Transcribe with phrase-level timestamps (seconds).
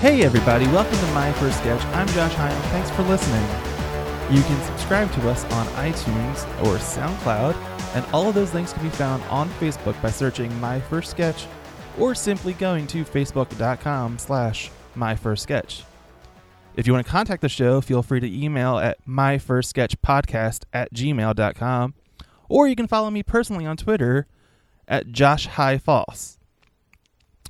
[0.00, 1.84] Hey everybody, welcome to My First Sketch.
[1.86, 2.60] I'm Josh Hyam.
[2.70, 3.42] Thanks for listening.
[4.32, 7.56] You can subscribe to us on iTunes or SoundCloud,
[7.96, 11.48] and all of those links can be found on Facebook by searching My First Sketch
[11.98, 15.82] or simply going to facebook.com slash My First Sketch.
[16.76, 21.94] If you want to contact the show, feel free to email at myfirstsketchpodcast at gmail.com,
[22.48, 24.28] or you can follow me personally on Twitter
[24.86, 26.38] at Josh High False.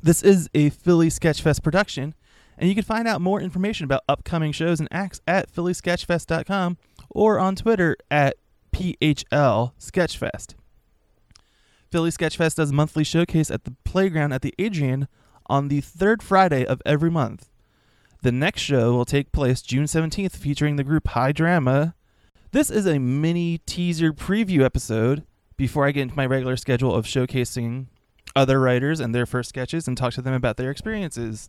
[0.00, 2.14] This is a Philly Sketchfest production,
[2.58, 6.78] and you can find out more information about upcoming shows and acts at phillysketchfest.com
[7.10, 8.36] or on Twitter at
[8.72, 10.54] PHL Sketchfest.
[11.90, 15.08] Philly Sketchfest does monthly showcase at the playground at the Adrienne
[15.46, 17.48] on the third Friday of every month.
[18.22, 21.94] The next show will take place June 17th, featuring the group High Drama.
[22.50, 25.24] This is a mini teaser preview episode
[25.56, 27.86] before I get into my regular schedule of showcasing
[28.34, 31.48] other writers and their first sketches and talk to them about their experiences.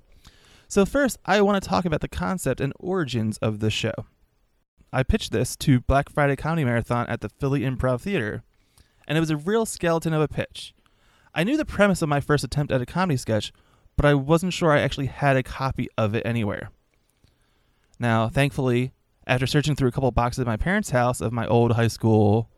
[0.70, 3.94] So, first, I want to talk about the concept and origins of the show.
[4.92, 8.44] I pitched this to Black Friday Comedy Marathon at the Philly Improv Theater,
[9.08, 10.74] and it was a real skeleton of a pitch.
[11.34, 13.54] I knew the premise of my first attempt at a comedy sketch,
[13.96, 16.70] but I wasn't sure I actually had a copy of it anywhere.
[17.98, 18.92] Now, thankfully,
[19.26, 22.50] after searching through a couple boxes at my parents' house of my old high school,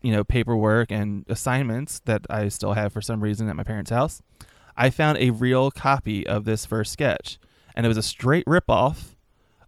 [0.00, 3.90] you know, paperwork and assignments that I still have for some reason at my parents'
[3.90, 4.22] house,
[4.76, 7.38] I found a real copy of this first sketch,
[7.74, 9.16] and it was a straight ripoff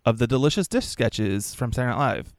[0.04, 2.34] of the Delicious Dish sketches from Saturday Night Live.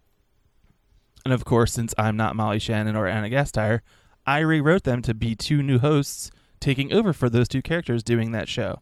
[1.26, 3.81] And of course, since I'm not Molly Shannon or Anna Gasteyer,
[4.26, 8.31] I rewrote them to be two new hosts taking over for those two characters doing
[8.31, 8.81] that show.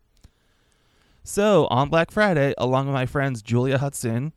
[1.24, 4.34] So on Black Friday, along with my friends Julia Hudson,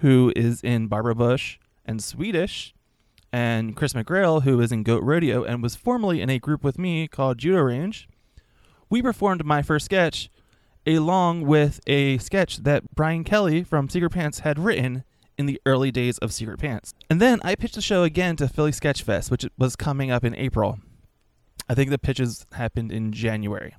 [0.00, 2.74] who is in Barbara Bush and Swedish,
[3.32, 6.78] and Chris McGrail, who is in Goat Rodeo and was formerly in a group with
[6.78, 8.08] me called Judo Range,
[8.90, 10.28] we performed my first sketch
[10.86, 15.04] along with a sketch that Brian Kelly from Secret Pants had written
[15.38, 16.92] in the early days of Secret Pants.
[17.08, 20.24] And then I pitched the show again to Philly Sketch Fest, which was coming up
[20.24, 20.78] in April.
[21.68, 23.74] I think the pitches happened in January.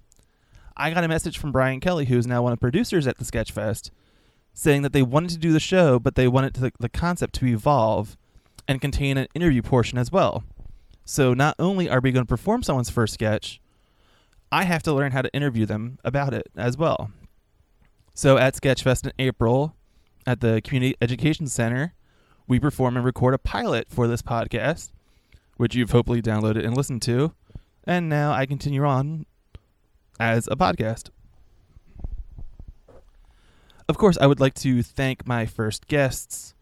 [0.78, 3.18] I got a message from Brian Kelly, who is now one of the producers at
[3.18, 3.92] the Sketch Fest,
[4.54, 7.46] saying that they wanted to do the show, but they wanted the, the concept to
[7.46, 8.18] evolve
[8.68, 10.44] and contain an interview portion as well.
[11.04, 13.60] So not only are we going to perform someone's first sketch,
[14.52, 17.12] I have to learn how to interview them about it as well.
[18.14, 19.76] So at Sketchfest in April
[20.28, 21.94] at the Community Education Center,
[22.48, 24.92] we perform and record a pilot for this podcast,
[25.56, 27.34] which you've hopefully downloaded and listened to.
[27.86, 29.26] And now I continue on
[30.20, 31.10] as a podcast.
[33.88, 36.54] Of course, I would like to thank my first guests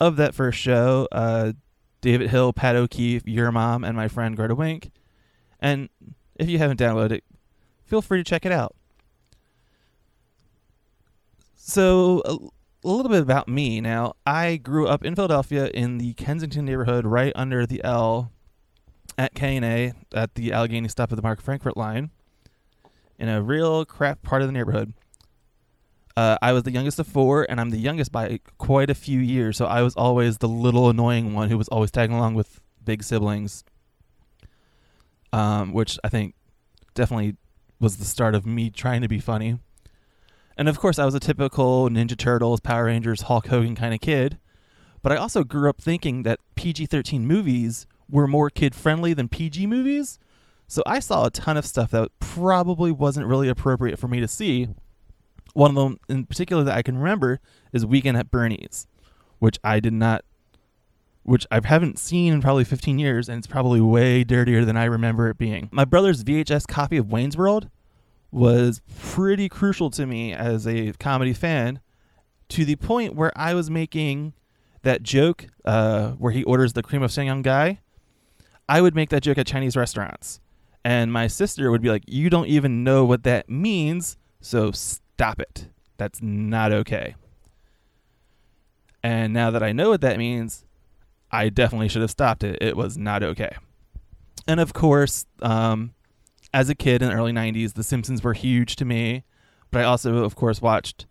[0.00, 1.52] of that first show uh,
[2.00, 4.90] David Hill, Pat O'Keefe, your mom, and my friend Greta Wink.
[5.60, 5.88] And
[6.36, 7.24] if you haven't downloaded it,
[7.84, 8.74] feel free to check it out.
[11.56, 12.36] So, a,
[12.86, 13.80] a little bit about me.
[13.80, 18.30] Now, I grew up in Philadelphia in the Kensington neighborhood, right under the L
[19.16, 22.10] at K&A at the Allegheny stop of the Market-Frankford line,
[23.18, 24.92] in a real crap part of the neighborhood.
[26.16, 29.18] Uh, I was the youngest of four, and I'm the youngest by quite a few
[29.18, 29.56] years.
[29.56, 33.02] So I was always the little annoying one who was always tagging along with big
[33.02, 33.64] siblings
[35.34, 36.36] um, which I think
[36.94, 37.34] definitely
[37.80, 39.58] was the start of me trying to be funny.
[40.56, 44.00] And of course, I was a typical Ninja Turtles, Power Rangers, Hulk Hogan kind of
[44.00, 44.38] kid.
[45.02, 49.28] But I also grew up thinking that PG 13 movies were more kid friendly than
[49.28, 50.20] PG movies.
[50.68, 54.28] So I saw a ton of stuff that probably wasn't really appropriate for me to
[54.28, 54.68] see.
[55.52, 57.40] One of them in particular that I can remember
[57.72, 58.86] is Weekend at Bernie's,
[59.40, 60.24] which I did not
[61.24, 64.84] which I haven't seen in probably 15 years, and it's probably way dirtier than I
[64.84, 65.68] remember it being.
[65.72, 67.68] My brother's VHS copy of Wayne's World
[68.30, 71.80] was pretty crucial to me as a comedy fan,
[72.50, 74.34] to the point where I was making
[74.82, 77.80] that joke uh, where he orders the cream of Sum Yung Gai.
[78.68, 80.40] I would make that joke at Chinese restaurants.
[80.84, 85.40] And my sister would be like, You don't even know what that means, so stop
[85.40, 85.68] it.
[85.96, 87.14] That's not okay.
[89.02, 90.64] And now that I know what that means,
[91.34, 92.58] I definitely should have stopped it.
[92.60, 93.56] It was not okay.
[94.46, 95.94] And of course, um,
[96.52, 99.24] as a kid in the early 90s, The Simpsons were huge to me.
[99.72, 101.06] But I also, of course, watched,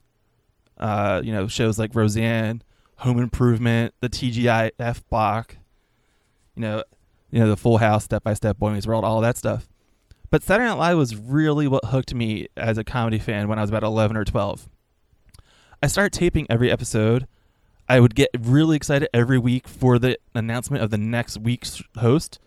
[0.78, 2.64] uh, you know, shows like Roseanne,
[3.00, 5.58] Home Improvement, the TGIF block,
[6.56, 6.84] you know,
[7.30, 9.68] you know, the Full House, Step by Step, Boy Meets World, all that stuff.
[10.30, 13.62] But Saturday Night Live was really what hooked me as a comedy fan when I
[13.62, 14.70] was about 11 or 12.
[15.81, 17.28] I started taping every episode
[17.88, 22.39] I would get really excited every week for the announcement of the next week's host.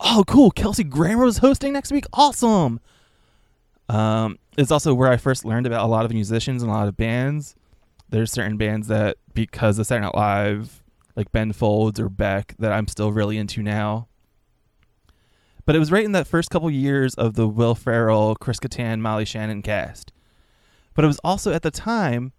[0.00, 0.50] Oh, cool!
[0.50, 2.04] Kelsey Grammer was hosting next week.
[2.12, 2.80] Awesome.
[3.88, 6.88] Um, it's also where I first learned about a lot of musicians and a lot
[6.88, 7.54] of bands.
[8.08, 10.82] There's certain bands that, because of Saturday Night Live,
[11.16, 14.08] like Ben Folds or Beck, that I'm still really into now.
[15.64, 19.00] But it was right in that first couple years of the Will Ferrell, Chris Kattan,
[19.00, 20.12] Molly Shannon cast.
[20.94, 22.32] But it was also at the time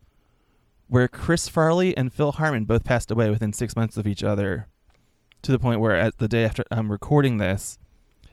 [0.93, 4.67] where Chris Farley and Phil Hartman both passed away within six months of each other,
[5.41, 7.79] to the point where at the day after I'm recording this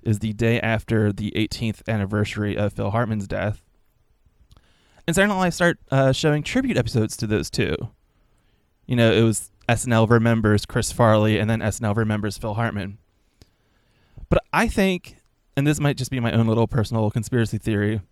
[0.03, 3.63] is the day after the 18th anniversary of Phil Hartman's death.
[5.07, 7.77] And Saturday Night Live start uh, showing tribute episodes to those two.
[8.85, 12.99] You know, it was SNL remembers Chris Farley, and then SNL remembers Phil Hartman.
[14.29, 15.17] But I think,
[15.57, 18.03] and this might just be my own little personal conspiracy theory,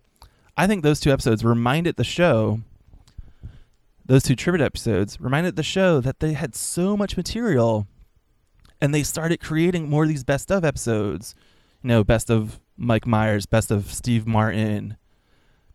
[0.57, 2.61] I think those two episodes reminded the show,
[4.09, 7.87] those two tribute episodes reminded the show that they had so much material
[8.81, 11.35] and they started creating more of these best of episodes.
[11.83, 14.97] You know, best of Mike Myers, best of Steve Martin,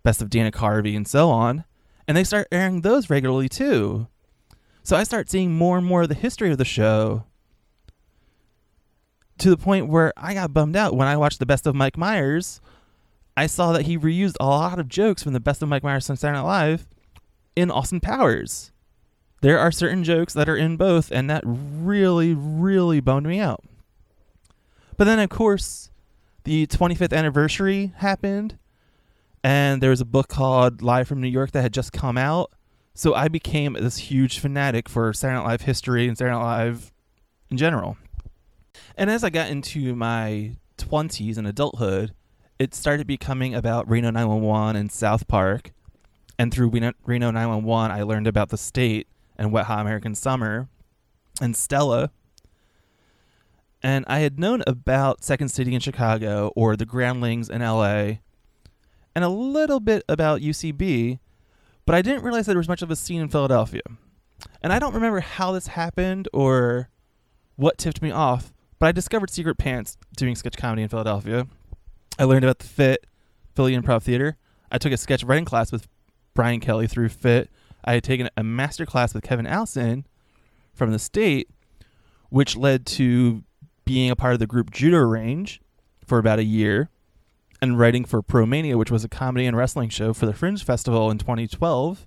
[0.03, 1.65] best of Dana Carvey, and so on.
[2.09, 4.09] And they start airing those regularly too.
[4.83, 7.27] So I start seeing more and more of the history of the show
[9.39, 11.97] to the point where I got bummed out when I watched the best of Mike
[11.97, 12.61] Myers.
[13.37, 16.11] I saw that he reused a lot of jokes from the best of Mike Myers
[16.11, 16.89] on Saturday Night Live
[17.57, 18.73] in Austin Powers.
[19.41, 23.63] There are certain jokes that are in both, and that really, really boned me out.
[24.97, 25.91] But then, of course,
[26.45, 28.59] the 25th anniversary happened,
[29.43, 32.51] and there was a book called Live from New York that had just come out.
[32.95, 36.93] So I became this huge fanatic for Saturday Night Live history and Saturday Night Live
[37.51, 37.97] in general.
[38.97, 42.15] And as I got into my 20s and adulthood,
[42.59, 45.73] it started becoming about Reno 911 and South Park.
[46.39, 50.69] And through Reno 911, I learned about the state and Wet Hot American Summer
[51.41, 52.11] and Stella.
[53.83, 58.15] And I had known about Second City in Chicago or the Groundlings in LA
[59.15, 61.19] and a little bit about UCB,
[61.87, 63.83] but I didn't realize there was much of a scene in Philadelphia.
[64.63, 66.89] And I don't remember how this happened or
[67.57, 71.47] what tipped me off, but I discovered Secret Pants doing sketch comedy in Philadelphia.
[72.19, 73.07] I learned about the FIT,
[73.55, 74.37] Philly Improv Theater.
[74.73, 75.87] I took a sketch writing class with
[76.35, 77.51] Brian Kelly through FIT.
[77.85, 80.07] I had taken a master class with Kevin Allison
[80.73, 81.49] from the state,
[82.31, 83.45] which led to
[83.85, 85.61] being a part of the group Judo Range
[86.05, 86.91] for about a year
[87.61, 90.63] and writing for Pro Mania, which was a comedy and wrestling show for the Fringe
[90.65, 92.07] Festival in 2012.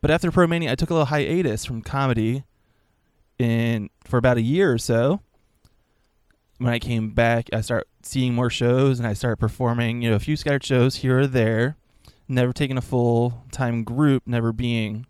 [0.00, 2.44] But after Pro Mania, I took a little hiatus from comedy
[3.38, 5.20] in for about a year or so.
[6.58, 10.16] When I came back, I started seeing more shows and I started performing, you know,
[10.16, 11.76] a few scattered shows here or there.
[12.26, 15.06] Never taking a full time group, never being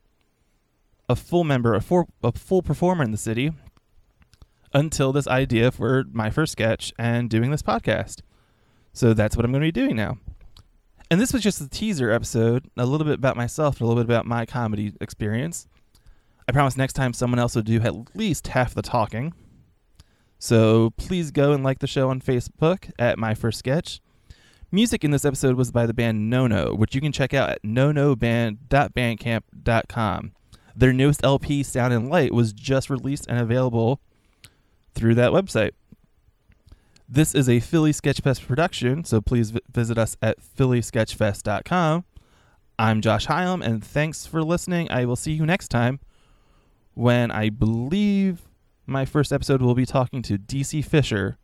[1.09, 1.83] a full member, a,
[2.23, 3.53] a full performer in the city
[4.73, 8.21] until this idea for my first sketch and doing this podcast.
[8.93, 10.19] So that's what I'm going to be doing now.
[11.11, 14.11] And this was just a teaser episode, a little bit about myself, a little bit
[14.11, 15.69] about my comedy experience.
[16.49, 19.33] I promise next time someone else will do at least half the talking.
[20.39, 24.01] So please go and like the show on Facebook at My First Sketch.
[24.75, 27.63] Music in this episode was by the band Nono, which you can check out at
[27.63, 30.33] nonoband.bandcamp.com.
[30.75, 34.01] Their newest LP, Sound and Light, was just released and available
[34.97, 35.71] through that website.
[37.09, 42.05] This is a Philly Sketchfest production, so please v- visit us at phillysketchfest.com.
[42.77, 44.91] I'm Josh Hyam, and thanks for listening.
[44.91, 46.01] I will see you next time
[46.95, 48.49] when I believe
[48.87, 51.39] my first episode will be talking to DC Fisher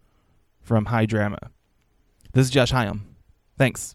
[0.61, 1.53] from High Drama.
[2.33, 3.10] This is Josh Hyam.
[3.61, 3.95] Thanks.